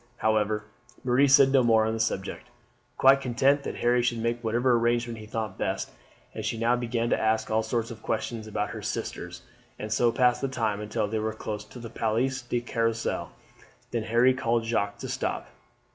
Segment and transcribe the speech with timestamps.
[0.17, 0.63] However,
[1.03, 2.47] Marie said no more on the subject,
[2.97, 5.91] quite content that Harry should make whatever arrangements he thought best,
[6.33, 9.43] and she now began to ask all sorts of questions about her sisters,
[9.77, 13.31] and so passed the time until they were close to the Place de Carrousel;
[13.91, 15.47] then Harry called Jacques to stop.